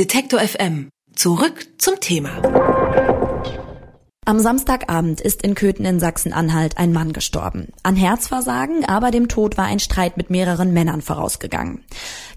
Detektor 0.00 0.40
FM. 0.40 0.88
Zurück 1.14 1.66
zum 1.76 2.00
Thema. 2.00 2.40
Am 4.24 4.38
Samstagabend 4.38 5.20
ist 5.20 5.42
in 5.42 5.54
Köthen 5.54 5.84
in 5.84 6.00
Sachsen-Anhalt 6.00 6.78
ein 6.78 6.94
Mann 6.94 7.12
gestorben. 7.12 7.68
An 7.82 7.96
Herzversagen, 7.96 8.86
aber 8.86 9.10
dem 9.10 9.28
Tod 9.28 9.58
war 9.58 9.66
ein 9.66 9.78
Streit 9.78 10.16
mit 10.16 10.30
mehreren 10.30 10.72
Männern 10.72 11.02
vorausgegangen. 11.02 11.84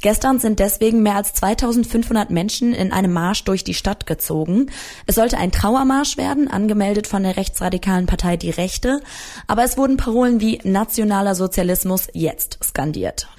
Gestern 0.01 0.39
sind 0.39 0.59
deswegen 0.59 1.03
mehr 1.03 1.15
als 1.15 1.35
2500 1.35 2.31
Menschen 2.31 2.73
in 2.73 2.91
einem 2.91 3.13
Marsch 3.13 3.45
durch 3.45 3.63
die 3.63 3.73
Stadt 3.73 4.07
gezogen. 4.07 4.69
Es 5.05 5.15
sollte 5.15 5.37
ein 5.37 5.53
Trauermarsch 5.53 6.17
werden, 6.17 6.49
angemeldet 6.49 7.07
von 7.07 7.23
der 7.23 7.37
rechtsradikalen 7.37 8.07
Partei 8.07 8.35
Die 8.35 8.49
Rechte, 8.49 8.99
aber 9.47 9.63
es 9.63 9.77
wurden 9.77 9.95
Parolen 9.95 10.41
wie 10.41 10.59
nationaler 10.65 11.33
Sozialismus 11.33 12.09
jetzt 12.11 12.59
skandiert. 12.61 13.29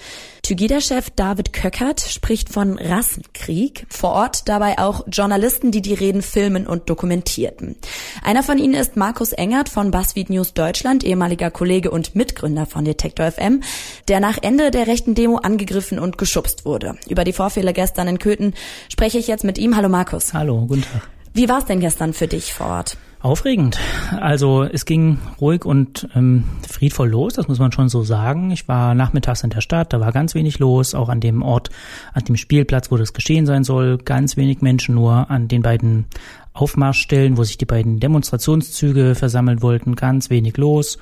Tygida-Chef 0.45 1.09
David 1.17 1.55
Köckert 1.55 2.03
spricht 2.03 2.51
von 2.51 2.79
Rassenkrieg. 2.79 3.87
Vor 3.89 4.11
Ort 4.11 4.47
dabei 4.47 4.79
auch 4.79 5.07
Journalisten, 5.11 5.71
die 5.71 5.81
die 5.81 5.95
Reden 5.95 6.21
filmen 6.21 6.67
und 6.67 6.91
dokumentierten. 6.91 7.77
Einer 8.23 8.43
von 8.43 8.59
ihnen 8.59 8.75
ist 8.75 8.95
Markus 8.95 9.33
Engert 9.33 9.71
von 9.71 9.91
BuzzFeed 9.91 10.29
News 10.29 10.53
Deutschland, 10.53 11.03
ehemaliger 11.03 11.51
Kollege 11.51 11.91
und 11.91 12.15
Mitgründer 12.15 12.67
von 12.67 12.85
Detektor 12.85 13.33
FM, 13.33 13.63
der 14.09 14.21
nach 14.21 14.37
Ende 14.43 14.71
der 14.71 14.87
rechten 14.87 15.15
Demo 15.15 15.39
angegriffen 15.39 15.99
und 15.99 16.19
geschubst 16.19 16.67
wurde. 16.67 16.97
Über 17.09 17.25
die 17.25 17.33
Vorfälle 17.33 17.73
gestern 17.73 18.07
in 18.07 18.19
Köthen 18.19 18.53
spreche 18.91 19.17
ich 19.17 19.29
jetzt 19.29 19.45
mit 19.45 19.57
ihm. 19.57 19.77
Hallo 19.77 19.89
Markus. 19.89 20.35
Hallo, 20.35 20.67
guten 20.67 20.83
Tag. 20.83 21.09
Wie 21.33 21.49
war 21.49 21.61
es 21.61 21.65
denn 21.65 21.81
gestern 21.81 22.13
für 22.13 22.29
dich 22.29 22.53
vor 22.53 22.67
Ort? 22.67 22.99
Aufregend. 23.25 23.79
Also 24.21 24.65
es 24.65 24.85
ging 24.85 25.17
ruhig 25.41 25.65
und 25.65 26.07
ähm, 26.15 26.45
friedvoll 26.69 27.09
los, 27.09 27.33
das 27.33 27.49
muss 27.49 27.59
man 27.59 27.73
schon 27.73 27.89
so 27.89 28.03
sagen. 28.03 28.51
Ich 28.51 28.69
war 28.69 28.95
nachmittags 28.95 29.43
in 29.43 29.49
der 29.49 29.63
Stadt, 29.63 29.95
da 29.95 30.01
war 30.01 30.13
ganz 30.13 30.35
wenig 30.35 30.59
los, 30.59 30.95
auch 30.95 31.09
an 31.09 31.21
dem 31.21 31.41
Ort, 31.41 31.71
an 32.13 32.25
dem 32.25 32.37
Spielplatz, 32.37 32.91
wo 32.91 32.99
das 32.99 33.15
geschehen 33.15 33.47
sein 33.47 33.65
soll, 33.65 33.97
ganz 33.97 34.37
wenig 34.37 34.61
Menschen 34.61 34.95
nur 34.95 35.31
an 35.31 35.49
den 35.49 35.63
beiden 35.63 36.05
Aufmarschstellen, 36.53 37.39
wo 37.39 37.45
sich 37.45 37.57
die 37.57 37.65
beiden 37.65 37.99
Demonstrationszüge 37.99 39.15
versammeln 39.15 39.63
wollten, 39.63 39.97
ganz 39.97 40.29
wenig 40.29 40.59
los. 40.59 40.99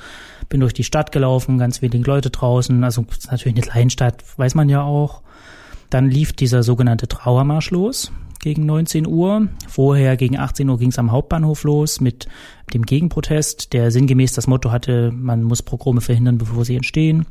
Bin 0.49 0.61
durch 0.61 0.75
die 0.75 0.85
Stadt 0.85 1.11
gelaufen, 1.11 1.59
ganz 1.59 1.83
wenig 1.83 2.07
Leute 2.07 2.31
draußen, 2.31 2.85
also 2.85 3.05
natürlich 3.33 3.57
eine 3.57 3.67
Kleinstadt, 3.67 4.23
weiß 4.37 4.55
man 4.55 4.69
ja 4.69 4.83
auch. 4.83 5.23
Dann 5.91 6.09
lief 6.09 6.33
dieser 6.33 6.63
sogenannte 6.63 7.09
Trauermarsch 7.09 7.73
los 7.73 8.13
gegen 8.43 8.67
19 8.67 9.07
Uhr. 9.07 9.49
Vorher 9.69 10.19
gegen 10.19 10.37
18 10.37 10.69
Uhr 10.69 10.79
ging 10.79 10.91
es 10.91 10.99
am 10.99 11.11
Hauptbahnhof 11.11 11.65
los 11.65 12.01
mit 12.01 12.27
dem 12.75 12.83
Gegenprotest, 12.83 13.73
der 13.73 13.91
sinngemäß 13.91 14.35
das 14.35 14.47
Motto 14.47 14.71
hatte, 14.71 15.11
man 15.15 15.43
muss 15.43 15.63
Progrome 15.63 16.03
verhindern, 16.03 16.37
bevor 16.37 16.67
sie 16.67 16.77
entstehen. 16.77 17.25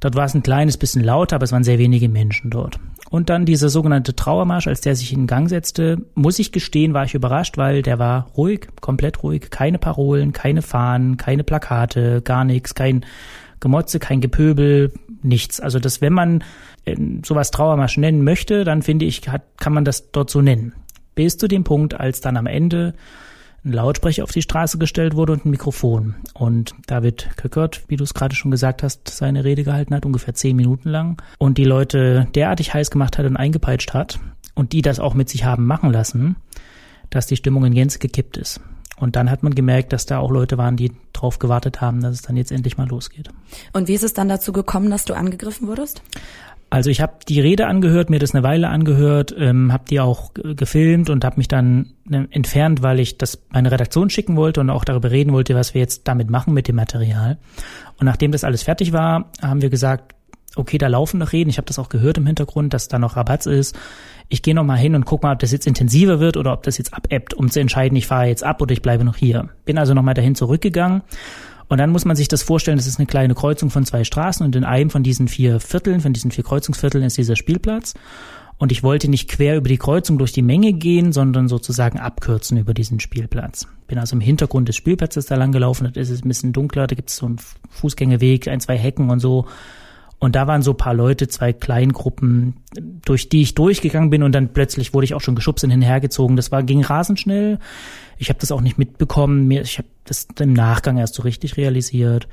Dort 0.00 0.16
war 0.16 0.24
es 0.24 0.34
ein 0.34 0.42
kleines 0.42 0.78
bisschen 0.78 1.04
lauter, 1.04 1.36
aber 1.36 1.44
es 1.44 1.52
waren 1.52 1.62
sehr 1.62 1.78
wenige 1.78 2.08
Menschen 2.08 2.50
dort. 2.50 2.80
Und 3.10 3.30
dann 3.30 3.44
dieser 3.44 3.68
sogenannte 3.68 4.16
Trauermarsch, 4.16 4.66
als 4.66 4.80
der 4.80 4.96
sich 4.96 5.12
in 5.12 5.26
Gang 5.28 5.48
setzte, 5.48 5.98
muss 6.14 6.38
ich 6.38 6.50
gestehen, 6.50 6.94
war 6.94 7.04
ich 7.04 7.14
überrascht, 7.14 7.58
weil 7.58 7.82
der 7.82 7.98
war 7.98 8.26
ruhig, 8.36 8.68
komplett 8.80 9.22
ruhig, 9.22 9.50
keine 9.50 9.78
Parolen, 9.78 10.32
keine 10.32 10.62
Fahnen, 10.62 11.18
keine 11.18 11.44
Plakate, 11.44 12.22
gar 12.22 12.44
nichts, 12.44 12.74
kein 12.74 13.04
Gemotze, 13.62 13.98
kein 13.98 14.20
Gepöbel, 14.20 14.92
nichts. 15.22 15.58
Also 15.60 15.78
das, 15.78 16.02
wenn 16.02 16.12
man 16.12 16.44
äh, 16.84 16.96
sowas 17.24 17.50
Trauermarsch 17.50 17.96
nennen 17.96 18.22
möchte, 18.24 18.64
dann 18.64 18.82
finde 18.82 19.06
ich, 19.06 19.26
hat, 19.28 19.42
kann 19.58 19.72
man 19.72 19.86
das 19.86 20.10
dort 20.12 20.28
so 20.28 20.42
nennen. 20.42 20.74
Bis 21.14 21.38
zu 21.38 21.48
dem 21.48 21.64
Punkt, 21.64 21.94
als 21.98 22.20
dann 22.20 22.36
am 22.36 22.46
Ende 22.46 22.92
ein 23.64 23.72
Lautsprecher 23.72 24.24
auf 24.24 24.32
die 24.32 24.42
Straße 24.42 24.78
gestellt 24.78 25.14
wurde 25.14 25.32
und 25.32 25.46
ein 25.46 25.50
Mikrofon. 25.50 26.16
Und 26.34 26.74
David 26.86 27.30
Köckert, 27.36 27.82
wie 27.88 27.96
du 27.96 28.04
es 28.04 28.14
gerade 28.14 28.34
schon 28.34 28.50
gesagt 28.50 28.82
hast, 28.82 29.08
seine 29.08 29.44
Rede 29.44 29.62
gehalten 29.62 29.94
hat, 29.94 30.04
ungefähr 30.04 30.34
zehn 30.34 30.56
Minuten 30.56 30.88
lang, 30.88 31.22
und 31.38 31.58
die 31.58 31.64
Leute 31.64 32.26
derartig 32.34 32.74
heiß 32.74 32.90
gemacht 32.90 33.18
hat 33.18 33.26
und 33.26 33.36
eingepeitscht 33.36 33.94
hat, 33.94 34.18
und 34.54 34.72
die 34.72 34.82
das 34.82 34.98
auch 34.98 35.14
mit 35.14 35.28
sich 35.28 35.44
haben 35.44 35.66
machen 35.66 35.92
lassen, 35.92 36.36
dass 37.10 37.26
die 37.26 37.36
Stimmung 37.36 37.64
in 37.64 37.74
Gänze 37.74 37.98
gekippt 37.98 38.36
ist. 38.36 38.60
Und 39.02 39.16
dann 39.16 39.32
hat 39.32 39.42
man 39.42 39.52
gemerkt, 39.52 39.92
dass 39.92 40.06
da 40.06 40.20
auch 40.20 40.30
Leute 40.30 40.58
waren, 40.58 40.76
die 40.76 40.92
drauf 41.12 41.40
gewartet 41.40 41.80
haben, 41.80 42.02
dass 42.02 42.14
es 42.14 42.22
dann 42.22 42.36
jetzt 42.36 42.52
endlich 42.52 42.78
mal 42.78 42.86
losgeht. 42.86 43.30
Und 43.72 43.88
wie 43.88 43.94
ist 43.94 44.04
es 44.04 44.14
dann 44.14 44.28
dazu 44.28 44.52
gekommen, 44.52 44.90
dass 44.90 45.04
du 45.04 45.14
angegriffen 45.14 45.66
wurdest? 45.66 46.02
Also 46.70 46.88
ich 46.88 47.00
habe 47.00 47.14
die 47.28 47.40
Rede 47.40 47.66
angehört, 47.66 48.10
mir 48.10 48.20
das 48.20 48.32
eine 48.32 48.44
Weile 48.44 48.68
angehört, 48.68 49.34
ähm, 49.36 49.72
habe 49.72 49.82
die 49.90 49.98
auch 49.98 50.30
gefilmt 50.34 51.10
und 51.10 51.24
habe 51.24 51.38
mich 51.38 51.48
dann 51.48 51.94
äh, 52.12 52.26
entfernt, 52.30 52.82
weil 52.84 53.00
ich 53.00 53.18
das 53.18 53.42
meine 53.50 53.72
Redaktion 53.72 54.08
schicken 54.08 54.36
wollte 54.36 54.60
und 54.60 54.70
auch 54.70 54.84
darüber 54.84 55.10
reden 55.10 55.32
wollte, 55.32 55.56
was 55.56 55.74
wir 55.74 55.80
jetzt 55.80 56.06
damit 56.06 56.30
machen 56.30 56.54
mit 56.54 56.68
dem 56.68 56.76
Material. 56.76 57.38
Und 57.98 58.06
nachdem 58.06 58.30
das 58.30 58.44
alles 58.44 58.62
fertig 58.62 58.92
war, 58.92 59.32
haben 59.42 59.62
wir 59.62 59.68
gesagt, 59.68 60.14
okay, 60.56 60.78
da 60.78 60.88
laufen 60.88 61.18
noch 61.18 61.32
Reden. 61.32 61.50
Ich 61.50 61.58
habe 61.58 61.66
das 61.66 61.78
auch 61.78 61.88
gehört 61.88 62.18
im 62.18 62.26
Hintergrund, 62.26 62.74
dass 62.74 62.88
da 62.88 62.98
noch 62.98 63.16
Rabatz 63.16 63.46
ist. 63.46 63.76
Ich 64.28 64.42
gehe 64.42 64.54
noch 64.54 64.64
mal 64.64 64.76
hin 64.76 64.94
und 64.94 65.04
guck 65.04 65.22
mal, 65.22 65.32
ob 65.32 65.38
das 65.38 65.52
jetzt 65.52 65.66
intensiver 65.66 66.20
wird 66.20 66.36
oder 66.36 66.52
ob 66.52 66.62
das 66.62 66.78
jetzt 66.78 66.94
abebbt, 66.94 67.34
um 67.34 67.50
zu 67.50 67.60
entscheiden, 67.60 67.96
ich 67.96 68.06
fahre 68.06 68.26
jetzt 68.26 68.44
ab 68.44 68.62
oder 68.62 68.72
ich 68.72 68.82
bleibe 68.82 69.04
noch 69.04 69.16
hier. 69.16 69.48
Bin 69.64 69.78
also 69.78 69.94
noch 69.94 70.02
mal 70.02 70.14
dahin 70.14 70.34
zurückgegangen 70.34 71.02
und 71.72 71.78
dann 71.78 71.88
muss 71.88 72.04
man 72.04 72.16
sich 72.16 72.28
das 72.28 72.42
vorstellen, 72.42 72.76
das 72.76 72.86
ist 72.86 72.98
eine 72.98 73.06
kleine 73.06 73.34
Kreuzung 73.34 73.70
von 73.70 73.86
zwei 73.86 74.04
Straßen 74.04 74.44
und 74.44 74.54
in 74.54 74.62
einem 74.62 74.90
von 74.90 75.02
diesen 75.02 75.26
vier 75.26 75.58
Vierteln, 75.58 76.00
von 76.00 76.12
diesen 76.12 76.30
vier 76.30 76.44
Kreuzungsvierteln 76.44 77.02
ist 77.02 77.16
dieser 77.16 77.34
Spielplatz. 77.34 77.94
Und 78.58 78.72
ich 78.72 78.82
wollte 78.82 79.08
nicht 79.08 79.30
quer 79.30 79.56
über 79.56 79.70
die 79.70 79.78
Kreuzung 79.78 80.18
durch 80.18 80.32
die 80.32 80.42
Menge 80.42 80.74
gehen, 80.74 81.12
sondern 81.12 81.48
sozusagen 81.48 81.98
abkürzen 81.98 82.58
über 82.58 82.74
diesen 82.74 83.00
Spielplatz. 83.00 83.66
Bin 83.88 83.98
also 83.98 84.14
im 84.14 84.20
Hintergrund 84.20 84.68
des 84.68 84.76
Spielplatzes 84.76 85.24
da 85.24 85.36
lang 85.36 85.50
gelaufen, 85.50 85.90
da 85.90 85.98
ist 85.98 86.10
es 86.10 86.22
ein 86.22 86.28
bisschen 86.28 86.52
dunkler, 86.52 86.86
da 86.86 86.94
gibt 86.94 87.08
es 87.08 87.16
so 87.16 87.24
einen 87.24 87.38
Fußgängerweg, 87.70 88.48
ein, 88.48 88.60
zwei 88.60 88.76
Hecken 88.76 89.08
und 89.08 89.20
so. 89.20 89.46
Und 90.22 90.36
da 90.36 90.46
waren 90.46 90.62
so 90.62 90.72
paar 90.72 90.94
Leute, 90.94 91.26
zwei 91.26 91.52
Kleingruppen, 91.52 92.54
durch 93.04 93.28
die 93.28 93.42
ich 93.42 93.56
durchgegangen 93.56 94.08
bin 94.08 94.22
und 94.22 94.30
dann 94.30 94.52
plötzlich 94.52 94.94
wurde 94.94 95.04
ich 95.04 95.14
auch 95.14 95.20
schon 95.20 95.34
geschubst 95.34 95.64
und 95.64 95.70
hinhergezogen. 95.70 96.36
Das 96.36 96.52
war 96.52 96.62
ging 96.62 96.84
rasend 96.84 97.18
schnell. 97.18 97.58
Ich 98.18 98.28
habe 98.28 98.38
das 98.38 98.52
auch 98.52 98.60
nicht 98.60 98.78
mitbekommen. 98.78 99.50
Ich 99.50 99.78
habe 99.78 99.88
das 100.04 100.28
im 100.38 100.52
Nachgang 100.52 100.96
erst 100.96 101.14
so 101.14 101.24
richtig 101.24 101.56
realisiert. 101.56 102.28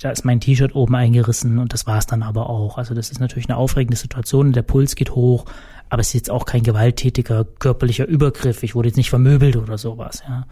Da 0.00 0.10
ist 0.10 0.24
mein 0.24 0.40
T-Shirt 0.40 0.74
oben 0.74 0.96
eingerissen 0.96 1.60
und 1.60 1.72
das 1.72 1.86
war 1.86 1.98
es 1.98 2.06
dann 2.06 2.24
aber 2.24 2.50
auch. 2.50 2.76
Also 2.76 2.92
das 2.92 3.12
ist 3.12 3.20
natürlich 3.20 3.48
eine 3.48 3.56
aufregende 3.56 3.96
Situation. 3.96 4.50
Der 4.50 4.62
Puls 4.62 4.96
geht 4.96 5.12
hoch, 5.12 5.44
aber 5.90 6.00
es 6.00 6.08
ist 6.08 6.14
jetzt 6.14 6.30
auch 6.32 6.44
kein 6.44 6.64
gewalttätiger 6.64 7.44
körperlicher 7.44 8.08
Übergriff. 8.08 8.64
Ich 8.64 8.74
wurde 8.74 8.88
jetzt 8.88 8.96
nicht 8.96 9.10
vermöbelt 9.10 9.54
oder 9.56 9.78
sowas. 9.78 10.24
Ja. 10.28 10.44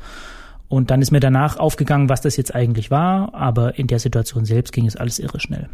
Und 0.68 0.90
dann 0.90 1.00
ist 1.00 1.12
mir 1.12 1.20
danach 1.20 1.58
aufgegangen, 1.58 2.08
was 2.08 2.20
das 2.20 2.36
jetzt 2.36 2.54
eigentlich 2.54 2.90
war, 2.90 3.34
aber 3.34 3.78
in 3.78 3.86
der 3.86 4.00
Situation 4.00 4.44
selbst 4.44 4.72
ging 4.72 4.86
es 4.86 4.96
alles 4.96 5.18
irre 5.18 5.38
schnell. 5.38 5.68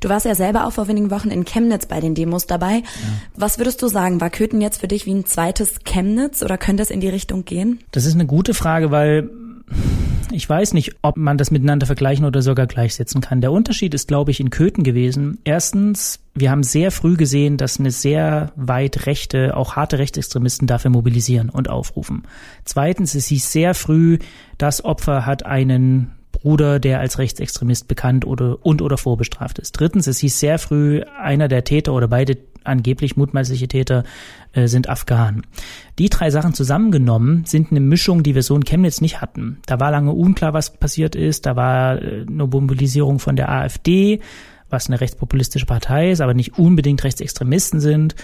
Du 0.00 0.08
warst 0.08 0.24
ja 0.24 0.34
selber 0.34 0.66
auch 0.66 0.72
vor 0.72 0.88
wenigen 0.88 1.10
Wochen 1.10 1.30
in 1.30 1.44
Chemnitz 1.44 1.86
bei 1.86 2.00
den 2.00 2.14
Demos 2.14 2.46
dabei. 2.46 2.76
Ja. 2.76 2.82
Was 3.36 3.58
würdest 3.58 3.82
du 3.82 3.88
sagen, 3.88 4.20
war 4.20 4.30
Köthen 4.30 4.60
jetzt 4.60 4.80
für 4.80 4.88
dich 4.88 5.04
wie 5.04 5.14
ein 5.14 5.26
zweites 5.26 5.80
Chemnitz 5.84 6.42
oder 6.42 6.56
könnte 6.56 6.82
es 6.82 6.90
in 6.90 7.00
die 7.00 7.08
Richtung 7.08 7.44
gehen? 7.44 7.80
Das 7.92 8.06
ist 8.06 8.14
eine 8.14 8.26
gute 8.26 8.54
Frage, 8.54 8.90
weil 8.90 9.28
ich 10.30 10.48
weiß 10.48 10.74
nicht, 10.74 10.96
ob 11.02 11.16
man 11.16 11.38
das 11.38 11.50
miteinander 11.50 11.86
vergleichen 11.86 12.24
oder 12.26 12.42
sogar 12.42 12.66
gleichsetzen 12.66 13.20
kann. 13.20 13.40
Der 13.40 13.52
Unterschied 13.52 13.94
ist, 13.94 14.08
glaube 14.08 14.30
ich, 14.30 14.40
in 14.40 14.50
Köthen 14.50 14.84
gewesen. 14.84 15.38
Erstens, 15.44 16.20
wir 16.34 16.50
haben 16.50 16.62
sehr 16.62 16.90
früh 16.90 17.16
gesehen, 17.16 17.56
dass 17.56 17.80
eine 17.80 17.90
sehr 17.90 18.52
weit 18.56 19.06
rechte, 19.06 19.56
auch 19.56 19.76
harte 19.76 19.98
Rechtsextremisten 19.98 20.66
dafür 20.66 20.90
mobilisieren 20.90 21.48
und 21.48 21.70
aufrufen. 21.70 22.24
Zweitens, 22.64 23.14
es 23.14 23.26
hieß 23.26 23.50
sehr 23.50 23.74
früh, 23.74 24.18
das 24.58 24.84
Opfer 24.84 25.24
hat 25.24 25.46
einen 25.46 26.12
Bruder, 26.32 26.78
der 26.78 27.00
als 27.00 27.18
Rechtsextremist 27.18 27.88
bekannt 27.88 28.24
oder 28.26 28.64
und 28.64 28.82
oder 28.82 28.98
vorbestraft 28.98 29.58
ist. 29.58 29.72
Drittens, 29.72 30.06
es 30.06 30.18
hieß 30.18 30.38
sehr 30.38 30.58
früh, 30.58 31.02
einer 31.20 31.48
der 31.48 31.64
Täter 31.64 31.92
oder 31.94 32.06
beide 32.06 32.36
angeblich 32.68 33.16
mutmaßliche 33.16 33.68
Täter 33.68 34.04
äh, 34.52 34.68
sind 34.68 34.88
Afghanen. 34.88 35.42
Die 35.98 36.08
drei 36.08 36.30
Sachen 36.30 36.54
zusammengenommen 36.54 37.44
sind 37.44 37.70
eine 37.70 37.80
Mischung, 37.80 38.22
die 38.22 38.34
wir 38.34 38.42
so 38.42 38.54
in 38.54 38.64
Chemnitz 38.64 39.00
nicht 39.00 39.20
hatten. 39.20 39.58
Da 39.66 39.80
war 39.80 39.90
lange 39.90 40.12
unklar, 40.12 40.52
was 40.52 40.72
passiert 40.74 41.16
ist. 41.16 41.46
Da 41.46 41.56
war 41.56 42.00
äh, 42.00 42.24
eine 42.28 42.46
Mobilisierung 42.46 43.18
von 43.18 43.36
der 43.36 43.50
AfD, 43.50 44.20
was 44.70 44.88
eine 44.88 45.00
rechtspopulistische 45.00 45.66
Partei 45.66 46.10
ist, 46.10 46.20
aber 46.20 46.34
nicht 46.34 46.58
unbedingt 46.58 47.02
Rechtsextremisten 47.02 47.80
sind. 47.80 48.14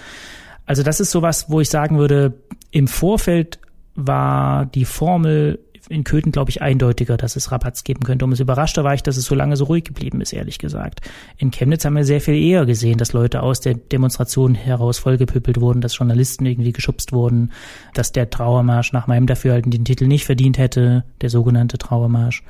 Also 0.65 0.83
das 0.83 0.99
ist 0.99 1.11
sowas, 1.11 1.45
wo 1.49 1.61
ich 1.61 1.69
sagen 1.69 1.97
würde, 1.97 2.33
im 2.71 2.87
Vorfeld 2.87 3.59
war 3.95 4.65
die 4.65 4.85
Formel 4.85 5.59
in 5.89 6.03
Köthen, 6.03 6.31
glaube 6.31 6.49
ich, 6.49 6.61
eindeutiger, 6.61 7.17
dass 7.17 7.35
es 7.35 7.51
Rabatz 7.51 7.83
geben 7.83 8.03
könnte. 8.03 8.25
Umso 8.25 8.43
überraschter 8.43 8.83
war 8.83 8.93
ich, 8.93 9.03
dass 9.03 9.17
es 9.17 9.25
so 9.25 9.35
lange 9.35 9.57
so 9.57 9.65
ruhig 9.65 9.83
geblieben 9.83 10.21
ist, 10.21 10.33
ehrlich 10.33 10.59
gesagt. 10.59 11.01
In 11.37 11.51
Chemnitz 11.51 11.85
haben 11.85 11.95
wir 11.95 12.05
sehr 12.05 12.21
viel 12.21 12.35
eher 12.35 12.65
gesehen, 12.65 12.97
dass 12.97 13.13
Leute 13.13 13.43
aus 13.43 13.59
der 13.61 13.75
Demonstration 13.75 14.55
heraus 14.55 14.97
vollgepüppelt 14.97 15.59
wurden, 15.59 15.81
dass 15.81 15.97
Journalisten 15.97 16.45
irgendwie 16.45 16.73
geschubst 16.73 17.11
wurden, 17.11 17.51
dass 17.93 18.11
der 18.11 18.29
Trauermarsch 18.29 18.93
nach 18.93 19.07
meinem 19.07 19.27
Dafürhalten 19.27 19.71
den 19.71 19.85
Titel 19.85 20.07
nicht 20.07 20.25
verdient 20.25 20.57
hätte, 20.57 21.03
der 21.21 21.29
sogenannte 21.29 21.77
Trauermarsch. 21.77 22.43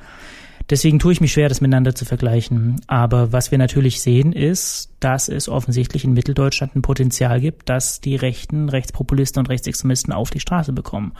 Deswegen 0.68 0.98
tue 0.98 1.12
ich 1.12 1.20
mich 1.20 1.32
schwer, 1.32 1.48
das 1.48 1.60
miteinander 1.60 1.94
zu 1.94 2.04
vergleichen. 2.04 2.80
Aber 2.88 3.32
was 3.32 3.52
wir 3.52 3.58
natürlich 3.58 4.00
sehen, 4.00 4.32
ist, 4.32 4.90
dass 4.98 5.28
es 5.28 5.48
offensichtlich 5.48 6.04
in 6.04 6.12
Mitteldeutschland 6.12 6.74
ein 6.74 6.82
Potenzial 6.82 7.40
gibt, 7.40 7.68
dass 7.68 8.00
die 8.00 8.16
Rechten, 8.16 8.68
Rechtspopulisten 8.68 9.40
und 9.40 9.48
Rechtsextremisten 9.48 10.12
auf 10.12 10.30
die 10.30 10.40
Straße 10.40 10.72
bekommen. 10.72 11.12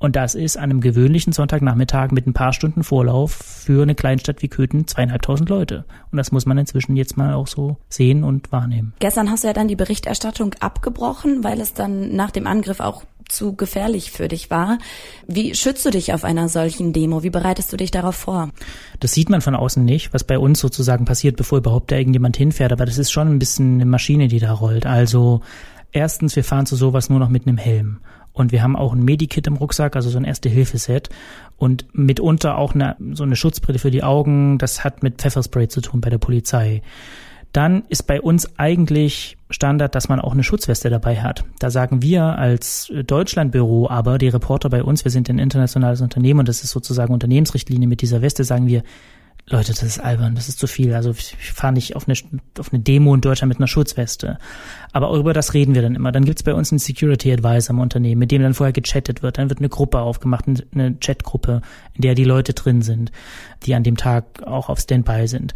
Und 0.00 0.16
das 0.16 0.34
ist 0.34 0.56
an 0.56 0.64
einem 0.64 0.80
gewöhnlichen 0.80 1.32
Sonntagnachmittag 1.32 2.10
mit 2.10 2.26
ein 2.26 2.32
paar 2.32 2.54
Stunden 2.54 2.82
Vorlauf 2.82 3.32
für 3.32 3.82
eine 3.82 3.94
Kleinstadt 3.94 4.42
wie 4.42 4.48
Köthen 4.48 4.86
zweieinhalbtausend 4.86 5.48
Leute. 5.48 5.84
Und 6.10 6.16
das 6.16 6.32
muss 6.32 6.46
man 6.46 6.58
inzwischen 6.58 6.96
jetzt 6.96 7.16
mal 7.18 7.34
auch 7.34 7.46
so 7.46 7.76
sehen 7.90 8.24
und 8.24 8.50
wahrnehmen. 8.50 8.94
Gestern 8.98 9.30
hast 9.30 9.44
du 9.44 9.48
ja 9.48 9.52
dann 9.52 9.68
die 9.68 9.76
Berichterstattung 9.76 10.54
abgebrochen, 10.58 11.44
weil 11.44 11.60
es 11.60 11.74
dann 11.74 12.16
nach 12.16 12.30
dem 12.30 12.46
Angriff 12.46 12.80
auch 12.80 13.04
zu 13.28 13.54
gefährlich 13.54 14.10
für 14.10 14.26
dich 14.26 14.50
war. 14.50 14.78
Wie 15.26 15.54
schützt 15.54 15.84
du 15.84 15.90
dich 15.90 16.12
auf 16.12 16.24
einer 16.24 16.48
solchen 16.48 16.92
Demo? 16.92 17.22
Wie 17.22 17.30
bereitest 17.30 17.72
du 17.72 17.76
dich 17.76 17.90
darauf 17.90 18.16
vor? 18.16 18.48
Das 18.98 19.12
sieht 19.12 19.28
man 19.30 19.42
von 19.42 19.54
außen 19.54 19.84
nicht, 19.84 20.12
was 20.12 20.24
bei 20.24 20.38
uns 20.38 20.60
sozusagen 20.60 21.04
passiert, 21.04 21.36
bevor 21.36 21.58
überhaupt 21.58 21.92
da 21.92 21.96
irgendjemand 21.96 22.36
hinfährt. 22.36 22.72
Aber 22.72 22.86
das 22.86 22.98
ist 22.98 23.12
schon 23.12 23.28
ein 23.28 23.38
bisschen 23.38 23.74
eine 23.74 23.84
Maschine, 23.86 24.28
die 24.28 24.40
da 24.40 24.52
rollt. 24.52 24.86
Also 24.86 25.42
erstens, 25.92 26.36
wir 26.36 26.44
fahren 26.44 26.66
zu 26.66 26.76
sowas 26.76 27.10
nur 27.10 27.18
noch 27.18 27.28
mit 27.28 27.46
einem 27.46 27.58
Helm. 27.58 28.00
Und 28.32 28.52
wir 28.52 28.62
haben 28.62 28.76
auch 28.76 28.92
ein 28.92 29.04
Medikit 29.04 29.46
im 29.46 29.56
Rucksack, 29.56 29.96
also 29.96 30.08
so 30.08 30.16
ein 30.16 30.24
Erste-Hilfe-Set. 30.24 31.10
Und 31.56 31.86
mitunter 31.92 32.56
auch 32.56 32.74
eine, 32.74 32.96
so 33.12 33.24
eine 33.24 33.36
Schutzbrille 33.36 33.78
für 33.78 33.90
die 33.90 34.02
Augen. 34.02 34.58
Das 34.58 34.84
hat 34.84 35.02
mit 35.02 35.20
Pfefferspray 35.20 35.68
zu 35.68 35.80
tun 35.80 36.00
bei 36.00 36.10
der 36.10 36.18
Polizei 36.18 36.82
dann 37.52 37.84
ist 37.88 38.06
bei 38.06 38.20
uns 38.20 38.58
eigentlich 38.58 39.36
Standard, 39.50 39.94
dass 39.94 40.08
man 40.08 40.20
auch 40.20 40.32
eine 40.32 40.44
Schutzweste 40.44 40.90
dabei 40.90 41.20
hat. 41.20 41.44
Da 41.58 41.70
sagen 41.70 42.02
wir 42.02 42.38
als 42.38 42.92
Deutschlandbüro 43.06 43.88
aber, 43.88 44.18
die 44.18 44.28
Reporter 44.28 44.70
bei 44.70 44.84
uns, 44.84 45.04
wir 45.04 45.10
sind 45.10 45.28
ein 45.28 45.40
internationales 45.40 46.00
Unternehmen 46.00 46.40
und 46.40 46.48
das 46.48 46.62
ist 46.62 46.70
sozusagen 46.70 47.12
Unternehmensrichtlinie 47.12 47.88
mit 47.88 48.02
dieser 48.02 48.22
Weste, 48.22 48.44
sagen 48.44 48.68
wir, 48.68 48.82
Leute, 49.52 49.72
das 49.72 49.82
ist 49.82 49.98
albern, 49.98 50.36
das 50.36 50.48
ist 50.48 50.60
zu 50.60 50.68
viel. 50.68 50.94
Also 50.94 51.10
ich 51.10 51.52
fahre 51.52 51.72
nicht 51.72 51.96
auf 51.96 52.08
eine, 52.08 52.16
auf 52.60 52.72
eine 52.72 52.80
Demo 52.80 53.12
in 53.14 53.20
Deutschland 53.20 53.48
mit 53.48 53.58
einer 53.58 53.66
Schutzweste. 53.66 54.38
Aber 54.92 55.12
über 55.16 55.32
das 55.32 55.54
reden 55.54 55.74
wir 55.74 55.82
dann 55.82 55.96
immer. 55.96 56.12
Dann 56.12 56.24
gibt's 56.24 56.44
bei 56.44 56.54
uns 56.54 56.70
einen 56.70 56.78
Security 56.78 57.32
Advisor 57.32 57.74
im 57.74 57.80
Unternehmen, 57.80 58.20
mit 58.20 58.30
dem 58.30 58.42
dann 58.42 58.54
vorher 58.54 58.72
gechattet 58.72 59.24
wird. 59.24 59.38
Dann 59.38 59.48
wird 59.48 59.58
eine 59.58 59.68
Gruppe 59.68 59.98
aufgemacht, 59.98 60.44
eine 60.46 60.94
Chatgruppe, 61.00 61.62
in 61.94 62.02
der 62.02 62.14
die 62.14 62.22
Leute 62.22 62.54
drin 62.54 62.80
sind, 62.80 63.10
die 63.64 63.74
an 63.74 63.82
dem 63.82 63.96
Tag 63.96 64.40
auch 64.44 64.68
auf 64.68 64.78
Standby 64.78 65.26
sind. 65.26 65.52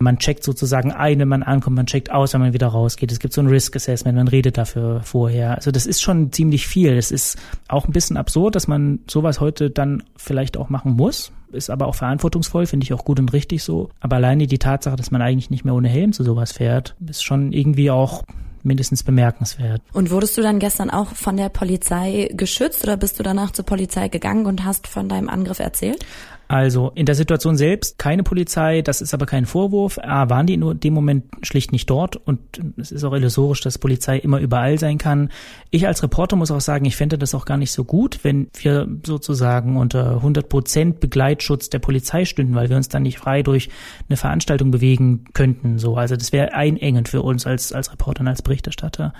Man 0.00 0.18
checkt 0.18 0.42
sozusagen 0.42 0.90
ein, 0.90 1.20
wenn 1.20 1.28
man 1.28 1.44
ankommt, 1.44 1.76
man 1.76 1.86
checkt 1.86 2.10
aus, 2.10 2.34
wenn 2.34 2.40
man 2.40 2.52
wieder 2.52 2.66
rausgeht. 2.66 3.12
Es 3.12 3.20
gibt 3.20 3.32
so 3.32 3.40
ein 3.40 3.46
Risk 3.46 3.76
Assessment, 3.76 4.16
man 4.16 4.28
redet 4.28 4.58
dafür 4.58 5.02
vorher. 5.02 5.54
Also 5.54 5.70
das 5.70 5.86
ist 5.86 6.02
schon 6.02 6.32
ziemlich 6.32 6.66
viel. 6.66 6.96
Es 6.96 7.12
ist 7.12 7.38
auch 7.68 7.86
ein 7.86 7.92
bisschen 7.92 8.16
absurd, 8.16 8.56
dass 8.56 8.66
man 8.66 8.98
sowas 9.08 9.40
heute 9.40 9.70
dann 9.70 10.02
vielleicht 10.16 10.56
auch 10.56 10.68
machen 10.68 10.92
muss. 10.92 11.32
Ist 11.52 11.70
aber 11.70 11.86
auch 11.86 11.94
verantwortungsvoll, 11.94 12.66
finde 12.66 12.84
ich 12.84 12.92
auch 12.92 13.04
gut 13.04 13.18
und 13.20 13.32
richtig 13.32 13.62
so. 13.62 13.90
Aber 14.00 14.16
alleine 14.16 14.46
die 14.46 14.58
Tatsache, 14.58 14.96
dass 14.96 15.10
man 15.10 15.22
eigentlich 15.22 15.50
nicht 15.50 15.64
mehr 15.64 15.74
ohne 15.74 15.88
Helm 15.88 16.12
zu 16.12 16.24
sowas 16.24 16.52
fährt, 16.52 16.94
ist 17.08 17.24
schon 17.24 17.52
irgendwie 17.52 17.90
auch 17.90 18.24
mindestens 18.66 19.02
bemerkenswert. 19.02 19.80
Und 19.92 20.10
wurdest 20.10 20.36
du 20.36 20.42
dann 20.42 20.58
gestern 20.58 20.90
auch 20.90 21.10
von 21.10 21.36
der 21.36 21.48
Polizei 21.48 22.28
geschützt 22.32 22.82
oder 22.82 22.96
bist 22.96 23.18
du 23.18 23.22
danach 23.22 23.52
zur 23.52 23.64
Polizei 23.64 24.08
gegangen 24.08 24.46
und 24.46 24.64
hast 24.64 24.88
von 24.88 25.08
deinem 25.08 25.28
Angriff 25.28 25.60
erzählt? 25.60 26.04
Also 26.48 26.92
in 26.94 27.06
der 27.06 27.16
Situation 27.16 27.56
selbst 27.56 27.98
keine 27.98 28.22
Polizei, 28.22 28.82
das 28.82 29.00
ist 29.00 29.12
aber 29.14 29.26
kein 29.26 29.46
Vorwurf. 29.46 29.98
A, 29.98 30.28
waren 30.30 30.46
die 30.46 30.54
in 30.54 30.80
dem 30.80 30.94
Moment 30.94 31.24
schlicht 31.42 31.72
nicht 31.72 31.90
dort 31.90 32.16
und 32.16 32.38
es 32.76 32.92
ist 32.92 33.02
auch 33.02 33.14
illusorisch, 33.14 33.62
dass 33.62 33.78
Polizei 33.78 34.18
immer 34.18 34.38
überall 34.38 34.78
sein 34.78 34.98
kann. 34.98 35.30
Ich 35.70 35.88
als 35.88 36.04
Reporter 36.04 36.36
muss 36.36 36.52
auch 36.52 36.60
sagen, 36.60 36.84
ich 36.84 36.94
fände 36.94 37.18
das 37.18 37.34
auch 37.34 37.46
gar 37.46 37.56
nicht 37.56 37.72
so 37.72 37.82
gut, 37.82 38.20
wenn 38.22 38.48
wir 38.60 38.86
sozusagen 39.04 39.76
unter 39.76 40.16
100 40.16 40.48
Prozent 40.48 41.00
Begleitschutz 41.00 41.68
der 41.68 41.80
Polizei 41.80 42.24
stünden, 42.24 42.54
weil 42.54 42.68
wir 42.68 42.76
uns 42.76 42.88
dann 42.88 43.02
nicht 43.02 43.18
frei 43.18 43.42
durch 43.42 43.68
eine 44.08 44.16
Veranstaltung 44.16 44.70
bewegen 44.70 45.24
könnten. 45.32 45.78
So, 45.78 45.96
also 45.96 46.14
das 46.14 46.30
wäre 46.32 46.52
einengend 46.54 47.08
für 47.08 47.22
uns 47.22 47.46
als 47.46 47.72
als 47.72 47.92
Reporter 47.92 48.20
und 48.20 48.28
als 48.28 48.42
Berichterstatter. 48.42 49.12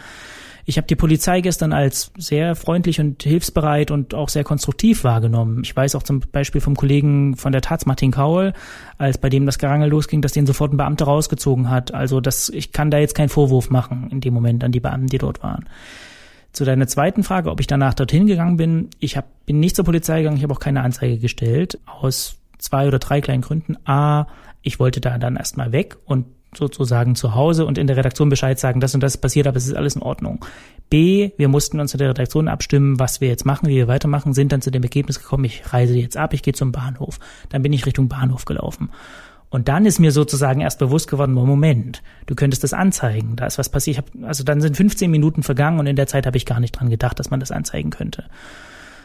Ich 0.68 0.78
habe 0.78 0.88
die 0.88 0.96
Polizei 0.96 1.42
gestern 1.42 1.72
als 1.72 2.10
sehr 2.18 2.56
freundlich 2.56 2.98
und 2.98 3.22
hilfsbereit 3.22 3.92
und 3.92 4.14
auch 4.14 4.28
sehr 4.28 4.42
konstruktiv 4.42 5.04
wahrgenommen. 5.04 5.62
Ich 5.62 5.74
weiß 5.76 5.94
auch 5.94 6.02
zum 6.02 6.18
Beispiel 6.32 6.60
vom 6.60 6.74
Kollegen 6.74 7.36
von 7.36 7.52
der 7.52 7.62
Taz, 7.62 7.86
Martin 7.86 8.10
Kaul, 8.10 8.52
als 8.98 9.16
bei 9.16 9.28
dem 9.28 9.46
das 9.46 9.58
Gerangel 9.58 9.88
losging, 9.88 10.22
dass 10.22 10.32
den 10.32 10.44
sofort 10.44 10.72
ein 10.72 10.76
Beamter 10.76 11.04
rausgezogen 11.04 11.70
hat. 11.70 11.94
Also 11.94 12.20
das, 12.20 12.48
ich 12.48 12.72
kann 12.72 12.90
da 12.90 12.98
jetzt 12.98 13.14
keinen 13.14 13.28
Vorwurf 13.28 13.70
machen 13.70 14.08
in 14.10 14.20
dem 14.20 14.34
Moment 14.34 14.64
an 14.64 14.72
die 14.72 14.80
Beamten, 14.80 15.06
die 15.06 15.18
dort 15.18 15.40
waren. 15.40 15.68
Zu 16.52 16.64
deiner 16.64 16.88
zweiten 16.88 17.22
Frage, 17.22 17.50
ob 17.52 17.60
ich 17.60 17.68
danach 17.68 17.94
dorthin 17.94 18.26
gegangen 18.26 18.56
bin. 18.56 18.90
Ich 18.98 19.16
hab, 19.16 19.46
bin 19.46 19.60
nicht 19.60 19.76
zur 19.76 19.84
Polizei 19.84 20.18
gegangen, 20.18 20.36
ich 20.36 20.42
habe 20.42 20.54
auch 20.54 20.58
keine 20.58 20.82
Anzeige 20.82 21.18
gestellt, 21.18 21.78
aus 21.86 22.38
zwei 22.58 22.88
oder 22.88 22.98
drei 22.98 23.20
kleinen 23.20 23.42
Gründen. 23.42 23.76
A, 23.84 24.26
ich 24.62 24.80
wollte 24.80 25.00
da 25.00 25.16
dann 25.16 25.36
erstmal 25.36 25.70
weg 25.70 25.96
und 26.06 26.26
sozusagen 26.54 27.14
zu 27.14 27.34
Hause 27.34 27.66
und 27.66 27.78
in 27.78 27.86
der 27.86 27.96
Redaktion 27.96 28.28
Bescheid 28.28 28.58
sagen, 28.58 28.80
das 28.80 28.94
und 28.94 29.02
das 29.02 29.16
passiert, 29.16 29.46
aber 29.46 29.56
es 29.56 29.66
ist 29.66 29.74
alles 29.74 29.96
in 29.96 30.02
Ordnung. 30.02 30.44
B, 30.88 31.30
wir 31.36 31.48
mussten 31.48 31.80
uns 31.80 31.92
in 31.92 31.98
der 31.98 32.10
Redaktion 32.10 32.48
abstimmen, 32.48 32.98
was 32.98 33.20
wir 33.20 33.28
jetzt 33.28 33.44
machen, 33.44 33.68
wie 33.68 33.76
wir 33.76 33.88
weitermachen, 33.88 34.32
sind 34.32 34.52
dann 34.52 34.62
zu 34.62 34.70
dem 34.70 34.82
Ergebnis 34.82 35.20
gekommen, 35.20 35.44
ich 35.44 35.72
reise 35.72 35.94
jetzt 35.94 36.16
ab, 36.16 36.32
ich 36.32 36.42
gehe 36.42 36.54
zum 36.54 36.72
Bahnhof. 36.72 37.18
Dann 37.48 37.62
bin 37.62 37.72
ich 37.72 37.86
Richtung 37.86 38.08
Bahnhof 38.08 38.44
gelaufen. 38.44 38.90
Und 39.48 39.68
dann 39.68 39.86
ist 39.86 40.00
mir 40.00 40.10
sozusagen 40.10 40.60
erst 40.60 40.78
bewusst 40.78 41.08
geworden, 41.08 41.32
Moment, 41.32 42.02
du 42.26 42.34
könntest 42.34 42.64
das 42.64 42.72
anzeigen, 42.72 43.36
da 43.36 43.46
ist 43.46 43.58
was 43.58 43.68
passiert. 43.68 43.96
Ich 43.96 43.98
hab, 43.98 44.28
also 44.28 44.44
dann 44.44 44.60
sind 44.60 44.76
15 44.76 45.10
Minuten 45.10 45.42
vergangen 45.42 45.78
und 45.78 45.86
in 45.86 45.96
der 45.96 46.06
Zeit 46.06 46.26
habe 46.26 46.36
ich 46.36 46.46
gar 46.46 46.60
nicht 46.60 46.72
dran 46.72 46.90
gedacht, 46.90 47.18
dass 47.18 47.30
man 47.30 47.40
das 47.40 47.52
anzeigen 47.52 47.90
könnte 47.90 48.24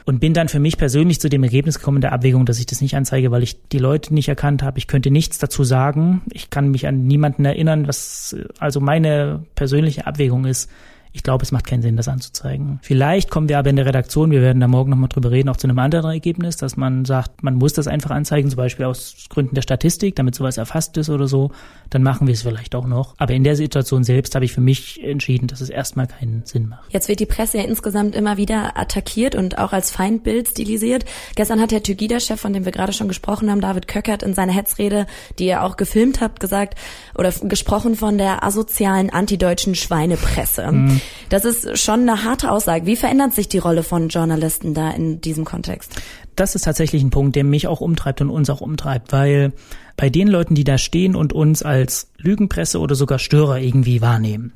und 0.06 0.20
bin 0.20 0.34
dann 0.34 0.48
für 0.48 0.60
mich 0.60 0.78
persönlich 0.78 1.20
zu 1.20 1.30
dem 1.30 1.44
Ergebnis 1.44 1.80
gekommen 1.80 1.98
in 1.98 2.02
der 2.02 2.14
Abwägung, 2.14 2.46
dass 2.46 2.60
ich 2.60 2.66
das 2.66 2.82
nicht 2.82 2.96
anzeige, 2.96 3.32
weil 3.32 3.44
ich 3.44 3.68
die 3.70 3.78
Leute 3.78 4.14
nicht 4.14 4.30
erkannt 4.30 4.64
habe. 4.64 4.78
Ich 4.78 4.88
könnte 4.88 5.12
nichts 5.12 5.38
dazu 5.38 5.64
sagen. 5.64 6.22
Ich 6.32 6.50
kann 6.50 6.72
mich 6.72 6.88
an 6.88 7.06
niemanden 7.06 7.46
erinnern, 7.46 7.88
was 7.88 8.36
also 8.60 8.80
meine 8.80 9.44
persönliche 9.56 10.08
Abwägung 10.08 10.46
ist. 10.46 10.70
Ich 11.14 11.24
glaube, 11.24 11.44
es 11.44 11.52
macht 11.52 11.68
keinen 11.68 11.82
Sinn, 11.82 11.98
das 11.98 12.08
anzuzeigen. 12.08 12.80
Vielleicht 12.84 13.30
kommen 13.30 13.50
wir 13.50 13.60
aber 13.60 13.70
in 13.70 13.76
der 13.76 13.86
Redaktion, 13.86 14.32
wir 14.32 14.42
werden 14.42 14.60
da 14.60 14.68
morgen 14.68 14.90
nochmal 14.92 15.10
drüber 15.10 15.32
reden, 15.32 15.50
auch 15.50 15.58
zu 15.58 15.68
einem 15.68 15.80
anderen 15.80 16.12
Ergebnis, 16.12 16.56
dass 16.56 16.78
man 16.78 17.04
sagt, 17.04 17.44
man 17.44 17.56
muss 17.56 17.74
das 17.74 17.88
einfach 17.88 18.12
anzeigen, 18.12 18.50
zum 18.50 18.58
Beispiel 18.58 18.86
aus 18.86 19.16
Gründen 19.30 19.56
der 19.56 19.62
Statistik, 19.62 20.16
damit 20.16 20.36
sowas 20.36 20.58
erfasst 20.58 20.96
ist 20.98 21.10
oder 21.10 21.28
so. 21.28 21.52
Dann 21.90 22.04
machen 22.04 22.28
wir 22.28 22.34
es 22.34 22.44
vielleicht 22.44 22.76
auch 22.76 22.88
noch. 22.88 23.16
Aber 23.18 23.34
in 23.34 23.44
der 23.44 23.58
Situation 23.58 24.04
selbst 24.06 24.36
habe 24.36 24.46
ich 24.46 24.54
für 24.54 24.62
mich 24.62 25.04
entschieden, 25.04 25.48
dass 25.48 25.60
es 25.60 25.70
erstmal 25.70 26.08
keinen 26.08 26.44
Sinn 26.46 26.70
macht. 26.70 26.92
Jetzt 26.94 27.10
wird 27.10 27.20
die 27.20 27.26
Presse 27.26 27.58
ja 27.58 27.66
insgesamt 27.66 28.16
immer 28.16 28.38
wieder 28.38 28.78
attackiert 28.78 29.36
und 29.36 29.58
auch 29.58 29.74
als 29.74 29.92
Feindbild 29.92 30.48
stilisiert. 30.48 31.04
Gestern 31.36 31.60
hat 31.60 31.72
der 31.72 31.84
Tygida-Chef, 31.84 32.40
von 32.40 32.54
dem 32.54 32.64
wir 32.64 32.72
gerade 32.72 32.94
schon 32.94 33.10
gesprochen 33.10 33.52
haben, 33.52 33.60
David 33.60 33.90
Köckert, 33.90 34.24
in 34.24 34.34
seiner 34.34 34.54
Hetzrede, 34.54 35.08
die 35.40 35.48
ihr 35.48 35.64
auch 35.64 35.76
gefilmt 35.76 36.22
habt, 36.22 36.40
gesagt 36.40 36.76
oder 37.16 37.32
gesprochen 37.44 37.96
von 37.96 38.18
der 38.18 38.44
asozialen 38.44 39.10
antideutschen 39.10 39.76
Schweinepresse. 39.76 40.72
Mhm. 40.72 41.01
Das 41.30 41.46
ist 41.46 41.80
schon 41.80 42.02
eine 42.02 42.24
harte 42.24 42.52
Aussage. 42.52 42.86
Wie 42.86 42.96
verändert 42.96 43.34
sich 43.34 43.48
die 43.48 43.58
Rolle 43.58 43.84
von 43.84 44.10
Journalisten 44.10 44.74
da 44.74 44.92
in 44.92 45.22
diesem 45.22 45.46
Kontext? 45.46 45.96
Das 46.36 46.56
ist 46.56 46.64
tatsächlich 46.64 47.04
ein 47.04 47.10
Punkt, 47.10 47.36
der 47.36 47.44
mich 47.44 47.68
auch 47.68 47.82
umtreibt 47.82 48.22
und 48.22 48.30
uns 48.30 48.50
auch 48.50 48.62
umtreibt, 48.62 49.12
weil 49.12 49.54
bei 49.98 50.10
den 50.10 50.28
Leuten, 50.28 50.56
die 50.56 50.64
da 50.64 50.78
stehen 50.78 51.16
und 51.16 51.34
uns 51.34 51.64
als 51.64 52.10
Lügenpresse 52.18 52.80
oder 52.80 52.96
sogar 52.96 53.20
Störer 53.20 53.60
irgendwie 53.60 54.02
wahrnehmen, 54.02 54.54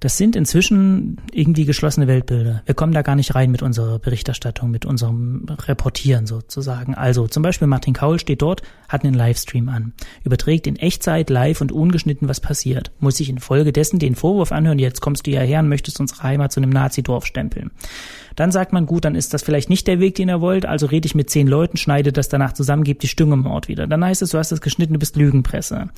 das 0.00 0.16
sind 0.16 0.34
inzwischen 0.34 1.18
irgendwie 1.30 1.66
geschlossene 1.66 2.06
Weltbilder. 2.06 2.62
Wir 2.64 2.74
kommen 2.74 2.94
da 2.94 3.02
gar 3.02 3.16
nicht 3.16 3.34
rein 3.34 3.50
mit 3.50 3.62
unserer 3.62 3.98
Berichterstattung, 3.98 4.70
mit 4.70 4.86
unserem 4.86 5.46
Reportieren 5.66 6.26
sozusagen. 6.26 6.94
Also 6.94 7.28
zum 7.28 7.42
Beispiel 7.42 7.68
Martin 7.68 7.92
Kaul 7.92 8.18
steht 8.18 8.40
dort, 8.40 8.62
hat 8.88 9.04
einen 9.04 9.12
Livestream 9.12 9.68
an, 9.68 9.92
überträgt 10.24 10.66
in 10.66 10.76
Echtzeit 10.76 11.28
live 11.28 11.60
und 11.60 11.70
ungeschnitten, 11.70 12.28
was 12.28 12.40
passiert, 12.40 12.90
muss 12.98 13.18
sich 13.18 13.28
infolgedessen 13.28 13.98
den 13.98 14.14
Vorwurf 14.14 14.52
anhören, 14.52 14.78
jetzt 14.78 15.02
kommst 15.02 15.26
du 15.26 15.32
ja 15.32 15.42
her 15.42 15.60
und 15.60 15.68
möchtest 15.68 16.00
unsere 16.00 16.22
Heimat 16.22 16.50
zu 16.50 16.60
einem 16.60 16.70
Nazi-Dorf 16.70 17.26
stempeln. 17.26 17.70
Dann 18.36 18.52
sagt 18.52 18.72
man, 18.72 18.86
gut, 18.86 19.04
dann 19.04 19.14
ist 19.14 19.34
das 19.34 19.42
vielleicht 19.42 19.68
nicht 19.68 19.86
der 19.86 20.00
Weg, 20.00 20.14
den 20.14 20.30
er 20.30 20.40
wollt, 20.40 20.64
also 20.64 20.86
rede 20.86 21.06
ich 21.06 21.14
mit 21.14 21.28
zehn 21.28 21.46
Leuten, 21.46 21.76
schneide 21.76 22.10
das 22.10 22.30
danach 22.30 22.54
zusammen, 22.54 22.84
gebe 22.84 23.00
die 23.00 23.08
Stimme 23.08 23.34
im 23.34 23.46
Ort 23.46 23.68
wieder. 23.68 23.86
Dann 23.86 24.02
heißt 24.02 24.22
es, 24.22 24.30
du 24.30 24.38
hast 24.38 24.50
das 24.50 24.62
geschnitten, 24.62 24.94
du 24.94 24.98
bist 24.98 25.16
Lügenpresse. 25.16 25.90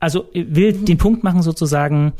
Also 0.00 0.26
will 0.32 0.72
den 0.72 0.98
Punkt 0.98 1.22
machen 1.22 1.42
sozusagen, 1.42 2.14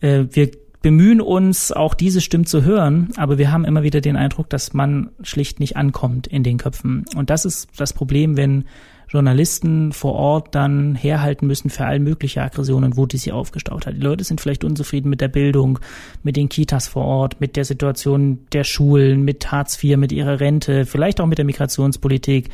äh, 0.00 0.24
wir 0.30 0.50
bemühen 0.86 1.20
uns, 1.20 1.72
auch 1.72 1.94
diese 1.94 2.20
Stimmen 2.20 2.46
zu 2.46 2.62
hören, 2.62 3.08
aber 3.16 3.38
wir 3.38 3.50
haben 3.50 3.64
immer 3.64 3.82
wieder 3.82 4.00
den 4.00 4.14
Eindruck, 4.14 4.48
dass 4.48 4.72
man 4.72 5.10
schlicht 5.20 5.58
nicht 5.58 5.76
ankommt 5.76 6.28
in 6.28 6.44
den 6.44 6.58
Köpfen. 6.58 7.04
Und 7.16 7.28
das 7.28 7.44
ist 7.44 7.70
das 7.76 7.92
Problem, 7.92 8.36
wenn 8.36 8.66
Journalisten 9.08 9.92
vor 9.92 10.12
Ort 10.12 10.54
dann 10.54 10.94
herhalten 10.94 11.48
müssen 11.48 11.70
für 11.70 11.86
all 11.86 11.98
mögliche 11.98 12.40
Aggressionen, 12.40 12.96
wo 12.96 13.04
die 13.04 13.16
sie 13.16 13.32
aufgestaut 13.32 13.84
hat. 13.84 13.96
Die 13.96 14.00
Leute 14.00 14.22
sind 14.22 14.40
vielleicht 14.40 14.62
unzufrieden 14.62 15.10
mit 15.10 15.20
der 15.20 15.26
Bildung, 15.26 15.80
mit 16.22 16.36
den 16.36 16.48
Kitas 16.48 16.86
vor 16.86 17.04
Ort, 17.04 17.40
mit 17.40 17.56
der 17.56 17.64
Situation 17.64 18.38
der 18.52 18.62
Schulen, 18.62 19.24
mit 19.24 19.50
Hartz 19.50 19.82
IV, 19.82 19.96
mit 19.96 20.12
ihrer 20.12 20.38
Rente, 20.38 20.86
vielleicht 20.86 21.20
auch 21.20 21.26
mit 21.26 21.38
der 21.38 21.46
Migrationspolitik. 21.46 22.48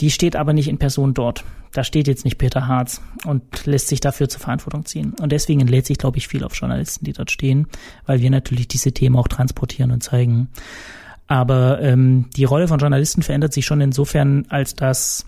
Die 0.00 0.10
steht 0.10 0.36
aber 0.36 0.52
nicht 0.52 0.68
in 0.68 0.78
Person 0.78 1.14
dort. 1.14 1.44
Da 1.72 1.84
steht 1.84 2.08
jetzt 2.08 2.24
nicht 2.24 2.38
Peter 2.38 2.66
Harz 2.66 3.02
und 3.26 3.66
lässt 3.66 3.88
sich 3.88 4.00
dafür 4.00 4.28
zur 4.28 4.40
Verantwortung 4.40 4.86
ziehen. 4.86 5.14
Und 5.20 5.32
deswegen 5.32 5.66
lädt 5.66 5.86
sich, 5.86 5.98
glaube 5.98 6.18
ich, 6.18 6.28
viel 6.28 6.44
auf 6.44 6.54
Journalisten, 6.54 7.04
die 7.04 7.12
dort 7.12 7.30
stehen, 7.30 7.66
weil 8.06 8.20
wir 8.20 8.30
natürlich 8.30 8.68
diese 8.68 8.92
Themen 8.92 9.16
auch 9.16 9.28
transportieren 9.28 9.90
und 9.90 10.02
zeigen. 10.02 10.48
Aber 11.26 11.80
ähm, 11.82 12.26
die 12.36 12.44
Rolle 12.44 12.68
von 12.68 12.78
Journalisten 12.78 13.22
verändert 13.22 13.52
sich 13.52 13.66
schon 13.66 13.82
insofern, 13.82 14.46
als 14.48 14.74
dass 14.74 15.26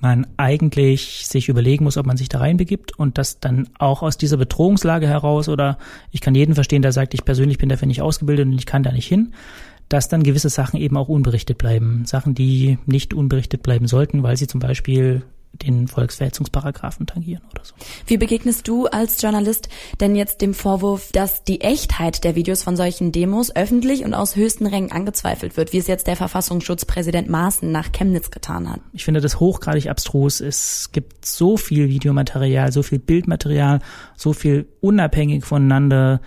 man 0.00 0.26
eigentlich 0.36 1.26
sich 1.26 1.48
überlegen 1.48 1.84
muss, 1.84 1.96
ob 1.96 2.04
man 2.04 2.16
sich 2.16 2.28
da 2.28 2.38
reinbegibt 2.38 2.98
und 2.98 3.16
das 3.16 3.40
dann 3.40 3.68
auch 3.78 4.02
aus 4.02 4.18
dieser 4.18 4.36
Bedrohungslage 4.36 5.06
heraus 5.06 5.48
oder 5.48 5.78
ich 6.10 6.20
kann 6.20 6.34
jeden 6.34 6.54
verstehen, 6.54 6.82
der 6.82 6.92
sagt, 6.92 7.14
ich 7.14 7.24
persönlich 7.24 7.58
bin 7.58 7.70
dafür 7.70 7.88
nicht 7.88 8.02
ausgebildet 8.02 8.46
und 8.46 8.52
ich 8.52 8.66
kann 8.66 8.82
da 8.82 8.92
nicht 8.92 9.06
hin, 9.08 9.32
dass 9.88 10.08
dann 10.08 10.22
gewisse 10.22 10.48
Sachen 10.48 10.80
eben 10.80 10.96
auch 10.96 11.08
unberichtet 11.08 11.58
bleiben. 11.58 12.04
Sachen, 12.06 12.34
die 12.34 12.78
nicht 12.86 13.14
unberichtet 13.14 13.62
bleiben 13.62 13.86
sollten, 13.86 14.22
weil 14.22 14.36
sie 14.36 14.46
zum 14.46 14.60
Beispiel 14.60 15.22
den 15.62 15.88
Volksverhetzungsparagraphen 15.88 17.06
tangieren 17.06 17.42
oder 17.52 17.64
so. 17.64 17.74
Wie 18.06 18.16
begegnest 18.16 18.66
du 18.66 18.86
als 18.86 19.20
Journalist 19.20 19.68
denn 20.00 20.16
jetzt 20.16 20.40
dem 20.40 20.54
Vorwurf, 20.54 21.10
dass 21.12 21.44
die 21.44 21.60
Echtheit 21.60 22.24
der 22.24 22.34
Videos 22.34 22.62
von 22.62 22.76
solchen 22.76 23.12
Demos 23.12 23.54
öffentlich 23.54 24.04
und 24.04 24.14
aus 24.14 24.36
höchsten 24.36 24.66
Rängen 24.66 24.92
angezweifelt 24.92 25.56
wird, 25.56 25.72
wie 25.72 25.78
es 25.78 25.86
jetzt 25.86 26.06
der 26.06 26.16
Verfassungsschutzpräsident 26.16 27.28
Maaßen 27.28 27.70
nach 27.70 27.92
Chemnitz 27.92 28.30
getan 28.30 28.70
hat? 28.70 28.80
Ich 28.92 29.04
finde 29.04 29.20
das 29.20 29.40
hochgradig 29.40 29.88
abstrus. 29.88 30.40
Es 30.40 30.90
gibt 30.92 31.24
so 31.24 31.56
viel 31.56 31.88
Videomaterial, 31.88 32.72
so 32.72 32.82
viel 32.82 32.98
Bildmaterial, 32.98 33.80
so 34.16 34.32
viel 34.32 34.66
unabhängig 34.80 35.44
voneinander 35.44 36.20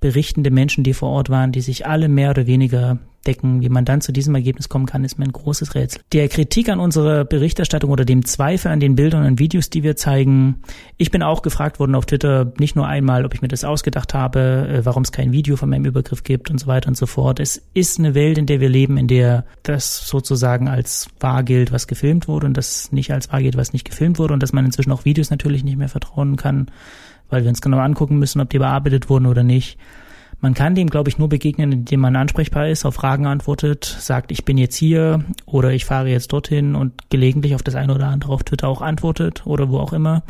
berichtende 0.00 0.50
Menschen, 0.50 0.84
die 0.84 0.94
vor 0.94 1.10
Ort 1.10 1.30
waren, 1.30 1.52
die 1.52 1.60
sich 1.60 1.86
alle 1.86 2.08
mehr 2.08 2.30
oder 2.30 2.46
weniger 2.46 2.98
decken. 3.26 3.60
Wie 3.60 3.68
man 3.68 3.84
dann 3.84 4.00
zu 4.00 4.12
diesem 4.12 4.34
Ergebnis 4.34 4.68
kommen 4.68 4.86
kann, 4.86 5.04
ist 5.04 5.18
mir 5.18 5.24
ein 5.24 5.32
großes 5.32 5.74
Rätsel. 5.74 6.00
Der 6.12 6.28
Kritik 6.28 6.68
an 6.68 6.80
unserer 6.80 7.24
Berichterstattung 7.24 7.90
oder 7.90 8.04
dem 8.04 8.24
Zweifel 8.24 8.70
an 8.72 8.80
den 8.80 8.94
Bildern 8.94 9.26
und 9.26 9.38
Videos, 9.38 9.70
die 9.70 9.82
wir 9.82 9.96
zeigen. 9.96 10.62
Ich 10.96 11.10
bin 11.10 11.22
auch 11.22 11.42
gefragt 11.42 11.78
worden 11.78 11.94
auf 11.94 12.06
Twitter, 12.06 12.52
nicht 12.58 12.76
nur 12.76 12.86
einmal, 12.86 13.24
ob 13.24 13.34
ich 13.34 13.42
mir 13.42 13.48
das 13.48 13.64
ausgedacht 13.64 14.14
habe, 14.14 14.68
äh, 14.68 14.84
warum 14.84 15.02
es 15.02 15.12
kein 15.12 15.32
Video 15.32 15.56
von 15.56 15.68
meinem 15.68 15.84
Übergriff 15.84 16.22
gibt 16.22 16.50
und 16.50 16.58
so 16.58 16.66
weiter 16.66 16.88
und 16.88 16.96
so 16.96 17.06
fort. 17.06 17.40
Es 17.40 17.62
ist 17.74 17.98
eine 17.98 18.14
Welt, 18.14 18.38
in 18.38 18.46
der 18.46 18.60
wir 18.60 18.68
leben, 18.68 18.96
in 18.96 19.08
der 19.08 19.44
das 19.62 20.08
sozusagen 20.08 20.68
als 20.68 21.08
wahr 21.20 21.42
gilt, 21.42 21.72
was 21.72 21.86
gefilmt 21.86 22.28
wurde 22.28 22.46
und 22.46 22.56
das 22.56 22.92
nicht 22.92 23.12
als 23.12 23.30
wahr 23.30 23.42
gilt, 23.42 23.56
was 23.56 23.72
nicht 23.72 23.84
gefilmt 23.84 24.18
wurde 24.18 24.34
und 24.34 24.42
dass 24.42 24.52
man 24.52 24.64
inzwischen 24.64 24.92
auch 24.92 25.04
Videos 25.04 25.30
natürlich 25.30 25.64
nicht 25.64 25.76
mehr 25.76 25.88
vertrauen 25.88 26.36
kann, 26.36 26.70
weil 27.30 27.42
wir 27.42 27.48
uns 27.48 27.60
genau 27.60 27.78
angucken 27.78 28.18
müssen, 28.18 28.40
ob 28.40 28.50
die 28.50 28.58
bearbeitet 28.58 29.08
wurden 29.08 29.26
oder 29.26 29.42
nicht. 29.42 29.78
Man 30.40 30.54
kann 30.54 30.76
dem, 30.76 30.88
glaube 30.88 31.10
ich, 31.10 31.18
nur 31.18 31.28
begegnen, 31.28 31.72
indem 31.72 32.00
man 32.00 32.14
ansprechbar 32.14 32.68
ist, 32.68 32.84
auf 32.84 32.94
Fragen 32.94 33.26
antwortet, 33.26 33.84
sagt, 33.84 34.30
ich 34.30 34.44
bin 34.44 34.56
jetzt 34.56 34.76
hier 34.76 35.24
oder 35.46 35.72
ich 35.72 35.84
fahre 35.84 36.08
jetzt 36.08 36.32
dorthin 36.32 36.76
und 36.76 37.10
gelegentlich 37.10 37.56
auf 37.56 37.62
das 37.64 37.74
eine 37.74 37.92
oder 37.94 38.06
andere 38.06 38.32
auf 38.32 38.44
Twitter 38.44 38.68
auch 38.68 38.80
antwortet 38.80 39.46
oder 39.46 39.68
wo 39.68 39.78
auch 39.78 39.92
immer. 39.92 40.22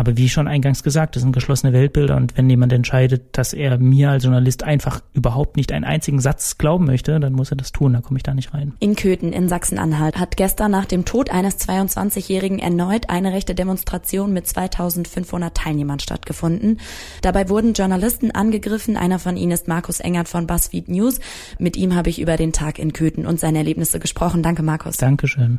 Aber 0.00 0.16
wie 0.16 0.30
schon 0.30 0.48
eingangs 0.48 0.82
gesagt, 0.82 1.14
das 1.14 1.22
sind 1.22 1.32
geschlossene 1.32 1.74
Weltbilder 1.74 2.16
und 2.16 2.34
wenn 2.38 2.48
jemand 2.48 2.72
entscheidet, 2.72 3.36
dass 3.36 3.52
er 3.52 3.76
mir 3.76 4.08
als 4.08 4.24
Journalist 4.24 4.62
einfach 4.62 5.02
überhaupt 5.12 5.58
nicht 5.58 5.72
einen 5.72 5.84
einzigen 5.84 6.20
Satz 6.20 6.56
glauben 6.56 6.86
möchte, 6.86 7.20
dann 7.20 7.34
muss 7.34 7.52
er 7.52 7.58
das 7.58 7.70
tun, 7.70 7.92
da 7.92 8.00
komme 8.00 8.16
ich 8.16 8.22
da 8.22 8.32
nicht 8.32 8.54
rein. 8.54 8.72
In 8.80 8.96
Köthen 8.96 9.34
in 9.34 9.50
Sachsen-Anhalt 9.50 10.18
hat 10.18 10.38
gestern 10.38 10.70
nach 10.70 10.86
dem 10.86 11.04
Tod 11.04 11.28
eines 11.28 11.58
22-Jährigen 11.58 12.60
erneut 12.60 13.10
eine 13.10 13.34
rechte 13.34 13.54
Demonstration 13.54 14.32
mit 14.32 14.46
2500 14.46 15.54
Teilnehmern 15.54 16.00
stattgefunden. 16.00 16.80
Dabei 17.20 17.50
wurden 17.50 17.74
Journalisten 17.74 18.30
angegriffen, 18.30 18.96
einer 18.96 19.18
von 19.18 19.36
ihnen 19.36 19.52
ist 19.52 19.68
Markus 19.68 20.00
Engert 20.00 20.28
von 20.28 20.46
BuzzFeed 20.46 20.88
News. 20.88 21.20
Mit 21.58 21.76
ihm 21.76 21.94
habe 21.94 22.08
ich 22.08 22.22
über 22.22 22.38
den 22.38 22.54
Tag 22.54 22.78
in 22.78 22.94
Köthen 22.94 23.26
und 23.26 23.38
seine 23.38 23.58
Erlebnisse 23.58 24.00
gesprochen. 24.00 24.42
Danke, 24.42 24.62
Markus. 24.62 24.96
Dankeschön. 24.96 25.58